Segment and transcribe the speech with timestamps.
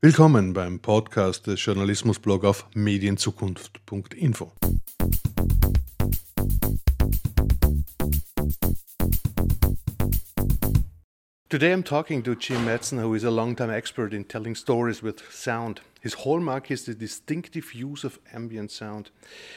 [0.00, 4.52] Willkommen beim Podcast des Journalismusblog auf medienzukunft.info.
[11.50, 15.32] Today I'm talking to Jim Metzner, who is a long-time expert in telling stories with
[15.32, 15.80] sound.
[16.02, 19.10] His hallmark is the distinctive use of ambient sound.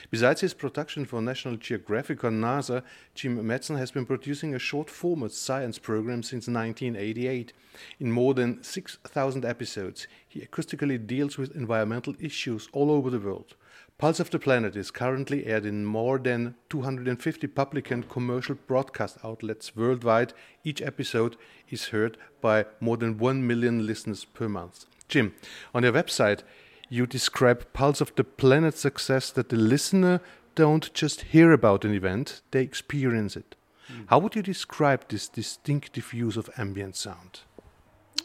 [0.10, 2.84] Besides his production for National Geographic or NASA,
[3.14, 7.52] Jim Metzner has been producing a short format science program since 1988.
[8.00, 13.56] In more than 6,000 episodes, he acoustically deals with environmental issues all over the world.
[14.02, 19.20] Pulse of the Planet is currently aired in more than 250 public and commercial broadcast
[19.24, 20.34] outlets worldwide.
[20.64, 21.38] Each episode
[21.70, 24.86] is heard by more than 1 million listeners per month.
[25.08, 25.36] Jim,
[25.76, 26.42] on your website,
[26.90, 30.20] you describe Pulse of the Planet's success that the listener
[30.56, 33.54] don't just hear about an event, they experience it.
[33.88, 34.06] Mm.
[34.08, 37.42] How would you describe this distinctive use of ambient sound?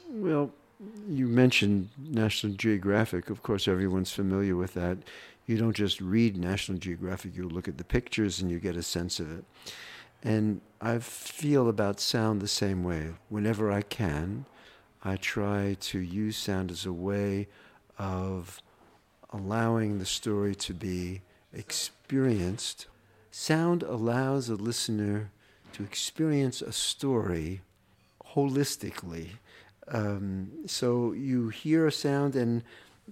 [0.08, 0.52] Well,
[1.06, 3.28] you mentioned National Geographic.
[3.28, 4.98] Of course, everyone's familiar with that
[5.46, 8.82] you don't just read National Geographic, you look at the pictures and you get a
[8.82, 9.44] sense of it.
[10.22, 13.10] And I feel about sound the same way.
[13.28, 14.46] Whenever I can,
[15.04, 17.46] I try to use sound as a way
[17.98, 18.60] of
[19.30, 21.22] allowing the story to be
[21.52, 22.86] experienced.
[23.30, 25.30] Sound allows a listener
[25.74, 27.60] to experience a story
[28.34, 29.28] holistically.
[29.88, 32.62] Um, so you hear a sound, and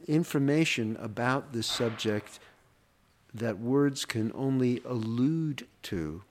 [0.06, 2.38] information about this subject
[3.32, 6.22] that words can only allude to.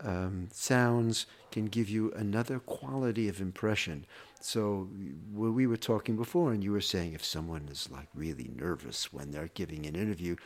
[0.00, 4.04] Um, sounds can give you another quality of impression.
[4.40, 4.88] So,
[5.34, 9.30] we were talking before, and you were saying if someone is like really nervous when
[9.30, 10.36] they're giving an interview,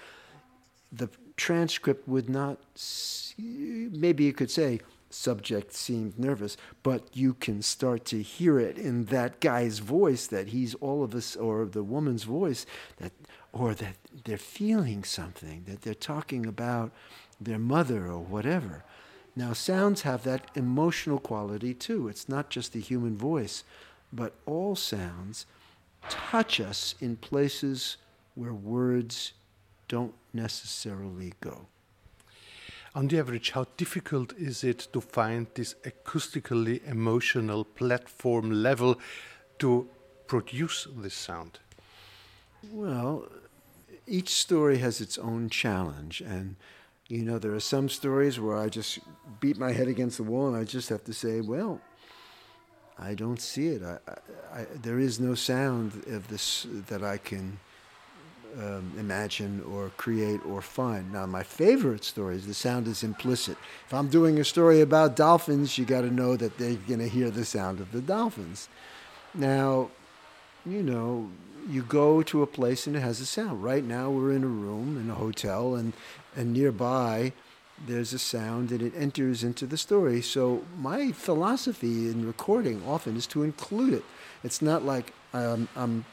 [0.93, 2.59] the transcript would not,
[3.37, 9.07] maybe you could say, subject seemed nervous, but you can start to hear it in
[9.07, 12.65] that guy's voice that he's all of us, or the woman's voice,
[12.99, 13.13] that,
[13.53, 16.93] or that they're feeling something, that they're talking about
[17.41, 18.85] their mother or whatever.
[19.37, 22.09] Now, sounds have that emotional quality too.
[22.09, 23.65] It's not just the human voice,
[24.13, 25.47] but all sounds
[26.09, 27.97] touch us in places
[28.35, 29.33] where words
[29.89, 31.67] don't necessarily go.
[32.93, 38.99] On the average, how difficult is it to find this acoustically emotional platform level
[39.61, 39.89] to
[40.27, 41.61] produce this sound?
[42.73, 43.29] Well,
[44.09, 46.21] each story has its own challenge.
[46.21, 46.57] And,
[47.09, 48.99] you know, there are some stories where I just
[49.39, 51.81] beat my head against the wall and I just have to say, well,
[52.99, 53.83] I don't see it.
[53.83, 57.61] I, I, I, there is no sound of this that I can
[58.59, 61.13] um, imagine or create or find.
[61.13, 63.57] Now, my favorite stories, the sound is implicit.
[63.87, 67.09] If I'm doing a story about dolphins, you got to know that they're going to
[67.09, 68.69] hear the sound of the dolphins.
[69.35, 69.91] Now,
[70.67, 71.31] you know,
[71.69, 73.63] you go to a place and it has a sound.
[73.63, 75.93] Right now, we're in a room in a hotel, and
[76.37, 77.33] and nearby
[77.87, 80.21] there's a sound and it enters into the story.
[80.21, 84.05] So my philosophy in recording often is to include it.
[84.45, 86.05] It's not like um, I'm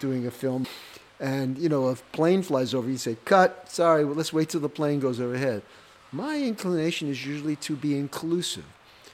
[0.00, 0.66] doing a film
[1.18, 4.60] and, you know, a plane flies over, you say, cut, sorry, well, let's wait till
[4.60, 5.62] the plane goes overhead.
[6.12, 8.64] My inclination is usually to be inclusive.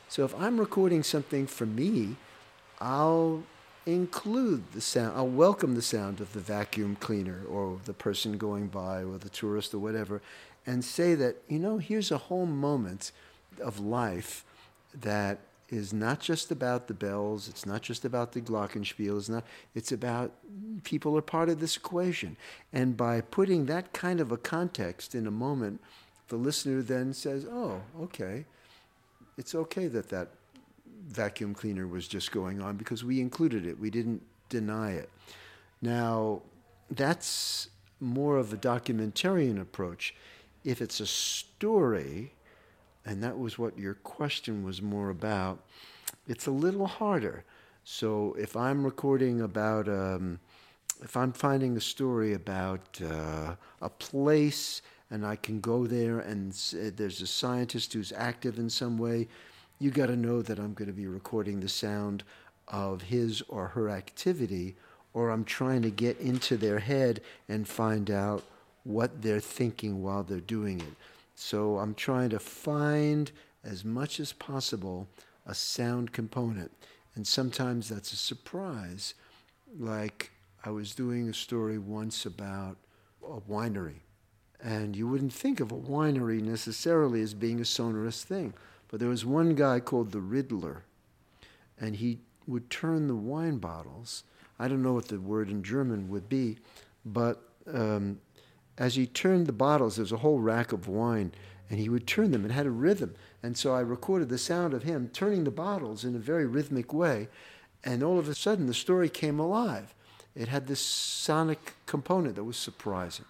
[0.09, 2.17] So if I'm recording something for me,
[2.81, 3.45] I'll
[3.87, 8.69] include the sound, I'll welcome the sound of the vacuum cleaner or the person going
[8.69, 10.21] by or the tourist or whatever,
[10.67, 13.11] and say that, you know, here's a whole moment
[13.61, 14.45] of life
[14.95, 15.39] that
[15.73, 19.43] is not just about the bells, it's not just about the glockenspiel, it's not
[19.75, 20.33] it's about
[20.85, 22.37] people are part of this equation.
[22.75, 25.81] And by putting that kind of a context in a moment,
[26.29, 28.45] the listener then says, "Oh, okay.
[29.39, 30.29] It's okay that that
[31.09, 33.79] vacuum cleaner was just going on because we included it.
[33.79, 35.09] We didn't deny it."
[35.81, 36.43] Now,
[36.91, 37.69] that's
[37.99, 40.15] more of a documentarian approach.
[40.65, 42.35] If it's a story,
[43.05, 45.59] and that was what your question was more about,
[46.29, 47.45] it's a little harder.
[47.85, 50.39] So if I'm recording about, um,
[51.03, 56.53] if I'm finding a story about uh, a place and I can go there and
[56.53, 59.29] there's a scientist who's active in some way,
[59.81, 62.23] you got to know that I'm going to be recording the sound
[62.69, 64.77] of his or her activity,
[65.13, 68.45] or I'm trying to get into their head and find out
[68.85, 70.95] what they're thinking while they're doing it.
[71.35, 73.31] So I'm trying to find
[73.65, 75.09] as much as possible
[75.47, 76.73] a sound component.
[77.15, 79.15] And sometimes that's a surprise.
[79.79, 80.31] Like
[80.65, 82.77] I was doing a story once about
[83.27, 84.01] a winery.
[84.63, 88.55] And you wouldn't think of a winery necessarily as being a sonorous thing.
[88.89, 90.85] But there was one guy called the Riddler,
[91.81, 94.23] and he would turn the wine bottles
[94.63, 96.59] I don't know what the word in German would be,
[97.05, 98.21] but um,
[98.79, 101.33] as he turned the bottles, there's a whole rack of wine,
[101.69, 102.45] and he would turn them.
[102.45, 103.15] It had a rhythm.
[103.43, 106.93] And so I recorded the sound of him turning the bottles in a very rhythmic
[106.93, 107.29] way.
[107.85, 109.95] And all of a sudden, the story came alive.
[110.35, 113.27] It had this sonic component that was surprising.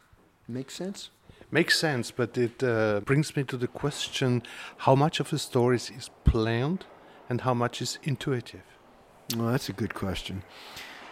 [0.46, 1.10] Make sense?
[1.50, 4.42] Makes sense, but it uh, brings me to the question
[4.78, 6.86] how much of the stories is planned
[7.28, 8.62] and how much is intuitive?
[9.36, 10.42] Well, that's a good question.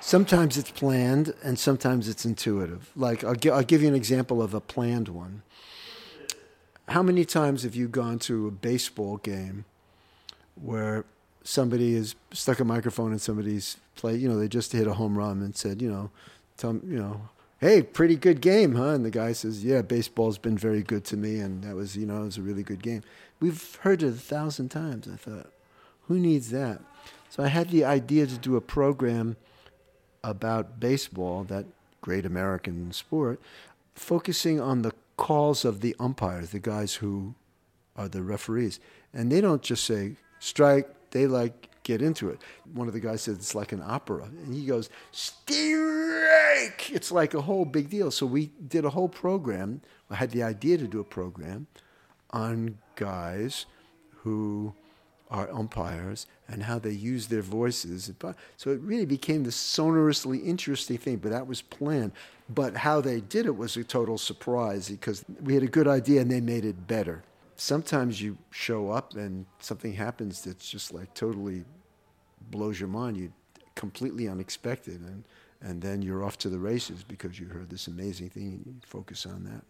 [0.00, 2.90] Sometimes it's planned and sometimes it's intuitive.
[2.96, 5.42] Like, I'll, gi- I'll give you an example of a planned one.
[6.88, 9.64] How many times have you gone to a baseball game
[10.60, 11.04] where
[11.44, 14.16] somebody has stuck a microphone in somebody's play?
[14.16, 16.10] You know, they just hit a home run and said, you know,
[16.56, 17.28] tell you know,
[17.60, 18.88] hey, pretty good game, huh?
[18.88, 22.06] And the guy says, yeah, baseball's been very good to me, and that was, you
[22.06, 23.02] know, it was a really good game.
[23.38, 25.06] We've heard it a thousand times.
[25.06, 25.52] I thought,
[26.08, 26.80] who needs that?
[27.28, 29.36] So I had the idea to do a program
[30.22, 31.66] about baseball, that
[32.00, 33.40] great American sport,
[33.94, 37.34] focusing on the calls of the umpires, the guys who
[37.96, 38.80] are the referees.
[39.12, 42.40] And they don't just say strike, they like get into it.
[42.72, 44.24] One of the guys said it's like an opera.
[44.24, 46.90] And he goes, strike!
[46.90, 48.10] It's like a whole big deal.
[48.10, 49.80] So we did a whole program.
[50.08, 51.66] I had the idea to do a program
[52.30, 53.66] on guys
[54.22, 54.74] who
[55.30, 58.10] are umpires and how they use their voices.
[58.56, 62.12] So it really became this sonorously interesting thing, but that was planned.
[62.48, 66.20] But how they did it was a total surprise because we had a good idea
[66.20, 67.22] and they made it better.
[67.56, 71.64] Sometimes you show up and something happens that's just like totally
[72.50, 73.16] blows your mind.
[73.16, 73.32] You
[73.76, 75.24] completely unexpected and
[75.62, 78.74] and then you're off to the races because you heard this amazing thing and you
[78.86, 79.62] focus on that.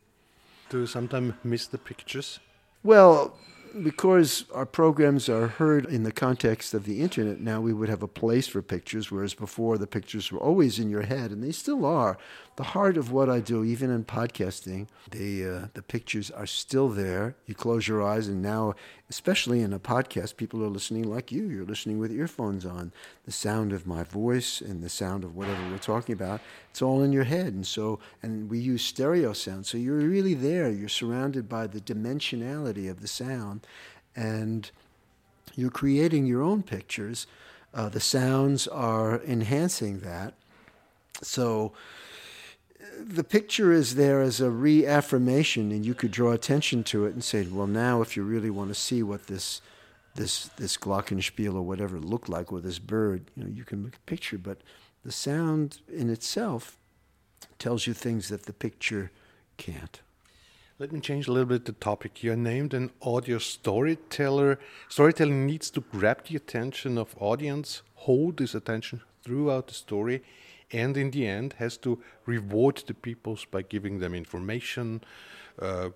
[0.68, 2.38] Do you sometimes miss the pictures?
[2.84, 3.36] Well,
[3.82, 8.02] because our programs are heard in the context of the internet now, we would have
[8.02, 11.52] a place for pictures, whereas before the pictures were always in your head, and they
[11.52, 12.18] still are.
[12.56, 16.88] The heart of what I do, even in podcasting, the uh, the pictures are still
[16.88, 17.36] there.
[17.46, 18.74] You close your eyes, and now,
[19.10, 21.48] especially in a podcast, people are listening like you.
[21.48, 22.92] You're listening with earphones on.
[23.24, 26.40] The sound of my voice and the sound of whatever we're talking about,
[26.70, 27.52] it's all in your head.
[27.52, 30.70] And so, and we use stereo sound, so you're really there.
[30.70, 33.66] You're surrounded by the dimensionality of the sound,
[34.14, 34.70] and
[35.56, 37.26] you're creating your own pictures.
[37.74, 40.34] Uh, the sounds are enhancing that.
[41.20, 41.72] So
[43.00, 47.22] the picture is there as a reaffirmation, and you could draw attention to it and
[47.24, 49.60] say, well, now if you really want to see what this
[50.16, 53.96] this this glockenspiel or whatever looked like with this bird, you know, you can make
[53.96, 54.38] a picture.
[54.38, 54.58] But
[55.04, 56.76] the sound in itself
[57.58, 59.10] tells you things that the picture
[59.56, 60.00] can't.
[60.78, 62.22] Let me change a little bit the topic.
[62.22, 64.58] You're named an audio storyteller.
[64.88, 70.22] Storytelling needs to grab the attention of audience, hold this attention throughout the story,
[70.72, 75.02] and in the end has to reward the peoples by giving them information.
[75.60, 75.90] Uh,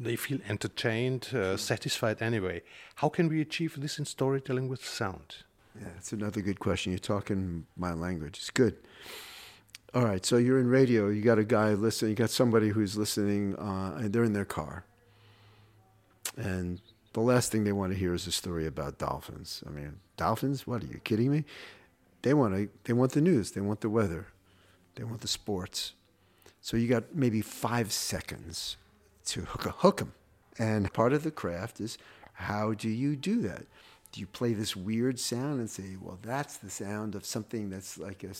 [0.00, 2.62] they feel entertained, uh, satisfied anyway.
[2.96, 5.36] How can we achieve this in storytelling with sound?
[5.78, 6.92] Yeah, that's another good question.
[6.92, 8.38] You're talking my language.
[8.38, 8.76] It's good.
[9.94, 11.08] All right, so you're in radio.
[11.08, 12.10] You got a guy listening.
[12.10, 14.84] You got somebody who's listening, uh, and they're in their car,
[16.36, 16.80] and
[17.12, 19.64] the last thing they want to hear is a story about dolphins.
[19.66, 20.66] I mean, dolphins?
[20.66, 21.44] What are you kidding me?
[22.26, 24.26] They want to, they want the news, they want the weather,
[24.96, 25.92] they want the sports.
[26.60, 28.76] So you got maybe five seconds
[29.26, 30.12] to hook, a, hook them.
[30.58, 31.98] And part of the craft is
[32.32, 33.66] how do you do that?
[34.10, 37.96] Do you play this weird sound and say, well, that's the sound of something that's
[37.96, 38.32] like a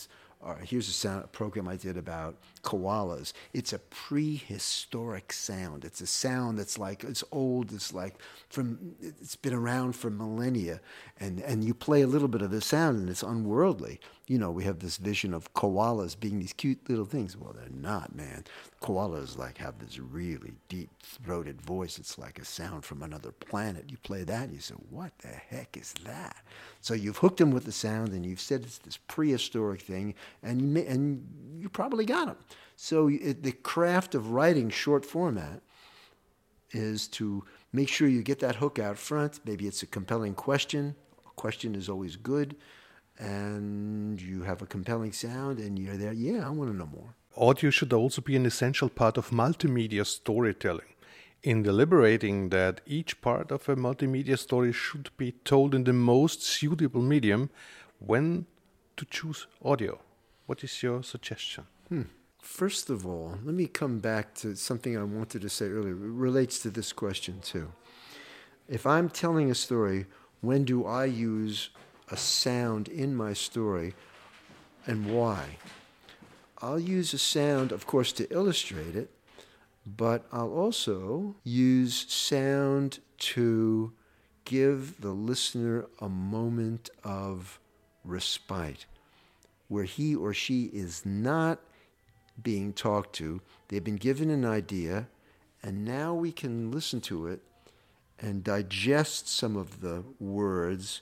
[0.43, 3.33] all right, here's a, sound, a program I did about koalas.
[3.53, 5.83] It's a prehistoric sound.
[5.83, 7.73] It's a sound that's like it's old.
[7.73, 8.15] It's like
[8.49, 10.79] from it's been around for millennia,
[11.19, 13.99] and and you play a little bit of the sound, and it's unworldly.
[14.27, 17.37] You know, we have this vision of koalas being these cute little things.
[17.37, 18.43] Well, they're not, man.
[18.81, 21.97] Koalas like have this really deep throated voice.
[21.97, 23.85] It's like a sound from another planet.
[23.89, 26.35] You play that, and you say, "What the heck is that?"
[26.81, 30.61] So you've hooked them with the sound, and you've said it's this prehistoric thing, and
[30.61, 32.37] you may, and you probably got them.
[32.75, 35.61] So it, the craft of writing short format
[36.71, 39.39] is to make sure you get that hook out front.
[39.45, 40.95] Maybe it's a compelling question.
[41.25, 42.57] A question is always good,
[43.19, 46.13] and you have a compelling sound, and you're there.
[46.13, 47.15] Yeah, I want to know more.
[47.35, 50.93] Audio should also be an essential part of multimedia storytelling
[51.43, 56.41] in deliberating that each part of a multimedia story should be told in the most
[56.43, 57.49] suitable medium
[57.99, 58.45] when
[58.95, 59.99] to choose audio.
[60.45, 61.65] What is your suggestion?
[61.89, 62.03] Hmm.
[62.41, 65.91] First of all, let me come back to something I wanted to say earlier.
[65.91, 67.71] It relates to this question too.
[68.67, 70.05] If I'm telling a story,
[70.41, 71.69] when do I use
[72.09, 73.93] a sound in my story
[74.85, 75.57] and why.
[76.59, 79.11] I'll use a sound, of course, to illustrate it,
[79.85, 83.93] but I'll also use sound to
[84.45, 87.59] give the listener a moment of
[88.03, 88.85] respite
[89.67, 91.59] where he or she is not
[92.41, 93.41] being talked to.
[93.67, 95.07] They've been given an idea,
[95.61, 97.41] and now we can listen to it
[98.19, 101.01] and digest some of the words.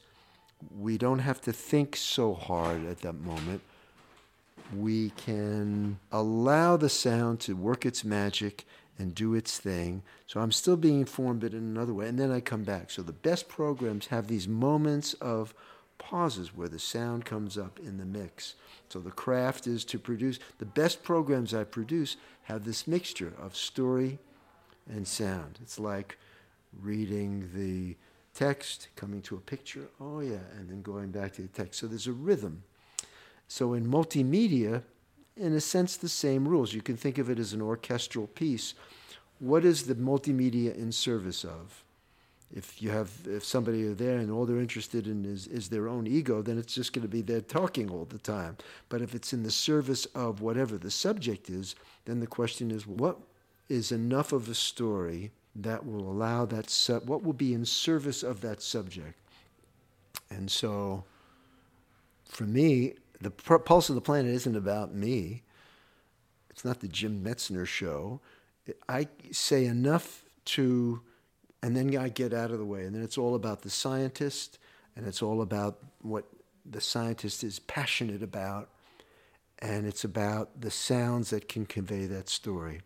[0.77, 3.61] We don't have to think so hard at that moment.
[4.75, 8.65] We can allow the sound to work its magic
[8.97, 10.03] and do its thing.
[10.27, 12.07] So I'm still being informed, but in another way.
[12.07, 12.89] And then I come back.
[12.91, 15.53] So the best programs have these moments of
[15.97, 18.55] pauses where the sound comes up in the mix.
[18.89, 23.55] So the craft is to produce the best programs I produce have this mixture of
[23.55, 24.19] story
[24.87, 25.59] and sound.
[25.61, 26.17] It's like
[26.81, 27.95] reading the
[28.35, 31.79] text, coming to a picture, oh yeah, and then going back to the text.
[31.79, 32.63] So there's a rhythm.
[33.47, 34.83] So in multimedia,
[35.37, 36.73] in a sense, the same rules.
[36.73, 38.73] You can think of it as an orchestral piece.
[39.39, 41.83] What is the multimedia in service of?
[42.53, 45.87] If you have if somebody are there and all they're interested in is, is their
[45.87, 48.57] own ego, then it's just going to be there talking all the time.
[48.87, 51.75] But if it's in the service of whatever the subject is,
[52.05, 53.17] then the question is what
[53.67, 58.23] is enough of a story that will allow that sub, what will be in service
[58.23, 59.17] of that subject.
[60.29, 61.05] And so,
[62.25, 65.43] for me, the pulse of the planet isn't about me.
[66.49, 68.19] It's not the Jim Metzner show.
[68.89, 71.01] I say enough to,
[71.61, 72.83] and then I get out of the way.
[72.83, 74.57] And then it's all about the scientist,
[74.95, 76.25] and it's all about what
[76.65, 78.69] the scientist is passionate about,
[79.59, 82.81] and it's about the sounds that can convey that story.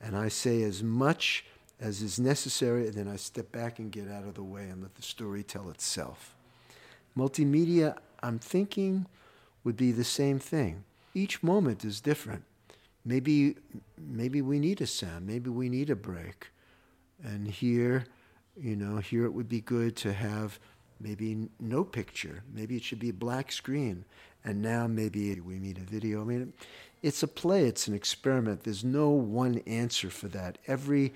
[0.00, 1.44] And I say as much
[1.82, 4.80] as is necessary, and then I step back and get out of the way and
[4.82, 6.36] let the story tell itself.
[7.18, 9.06] Multimedia, I'm thinking,
[9.64, 10.84] would be the same thing.
[11.12, 12.44] Each moment is different.
[13.04, 13.56] Maybe,
[13.98, 15.26] maybe we need a sound.
[15.26, 16.50] Maybe we need a break.
[17.22, 18.04] And here,
[18.56, 20.60] you know, here it would be good to have
[21.00, 22.44] maybe no picture.
[22.54, 24.04] Maybe it should be a black screen.
[24.44, 26.20] And now maybe we need a video.
[26.20, 26.52] I mean,
[27.02, 28.62] it's a play, it's an experiment.
[28.62, 30.58] There's no one answer for that.
[30.68, 31.12] Every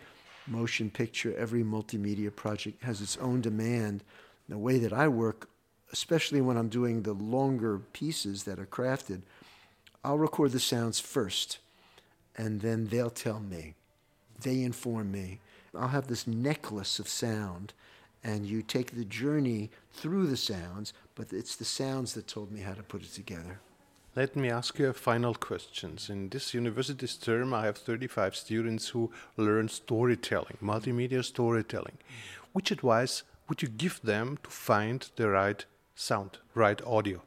[0.46, 4.02] motion picture, every multimedia project has its own demand.
[4.48, 5.48] The way that I work,
[5.92, 9.22] especially when I'm doing the longer pieces that are crafted,
[10.04, 11.58] I'll record the sounds first,
[12.36, 13.74] and then they'll tell me.
[14.40, 15.40] They inform me.
[15.74, 17.72] I'll have this necklace of sound,
[18.22, 22.60] and you take the journey through the sounds, but it's the sounds that told me
[22.60, 23.58] how to put it together.
[24.16, 25.98] Let me ask you a final question.
[26.08, 31.98] In this university's term, I have 35 students who learn storytelling, multimedia storytelling.
[32.54, 35.62] Which advice would you give them to find the right
[35.94, 37.20] sound, right audio?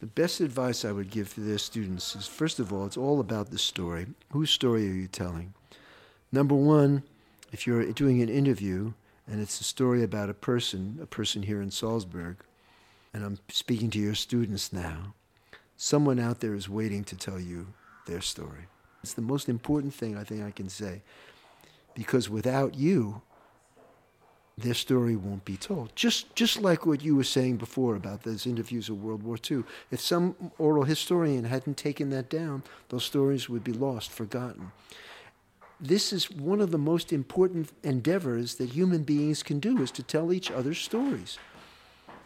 [0.00, 3.20] The best advice I would give to their students is first of all, it's all
[3.20, 4.06] about the story.
[4.30, 5.54] Whose story are you telling?
[6.30, 7.02] Number one,
[7.50, 8.92] if you're doing an interview
[9.26, 12.36] and it's a story about a person, a person here in Salzburg,
[13.14, 15.14] and I'm speaking to your students now,
[15.82, 17.66] someone out there is waiting to tell you
[18.06, 18.66] their story.
[19.02, 21.00] It's the most important thing I think I can say.
[21.94, 23.22] Because without you,
[24.58, 25.96] their story won't be told.
[25.96, 29.64] Just, just like what you were saying before about those interviews of World War II.
[29.90, 34.72] If some oral historian hadn't taken that down, those stories would be lost, forgotten.
[35.80, 40.02] This is one of the most important endeavors that human beings can do is to
[40.02, 41.38] tell each other stories.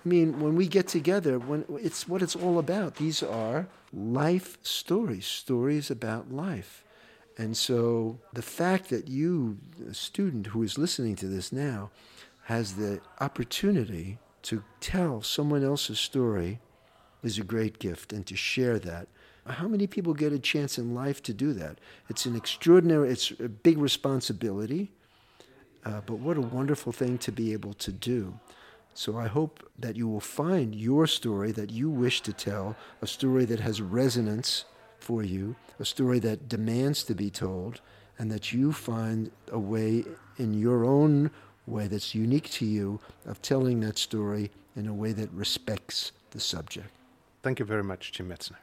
[0.04, 2.96] I mean, when we get together, when it's what it's all about.
[2.96, 6.84] These are life stories, stories about life.
[7.38, 9.58] And so the fact that you,
[9.88, 11.90] a student who is listening to this now,
[12.44, 16.60] has the opportunity to tell someone else's story
[17.22, 19.08] is a great gift and to share that.
[19.46, 21.78] How many people get a chance in life to do that?
[22.08, 24.92] It's an extraordinary, it's a big responsibility,
[25.84, 28.38] uh, but what a wonderful thing to be able to do.
[28.94, 33.06] So I hope that you will find your story that you wish to tell, a
[33.06, 34.64] story that has resonance
[34.98, 37.80] for you, a story that demands to be told,
[38.18, 40.04] and that you find a way
[40.38, 41.30] in your own
[41.66, 46.40] way that's unique to you of telling that story in a way that respects the
[46.40, 46.88] subject.
[47.42, 48.56] Thank you very much, Jim Metzner.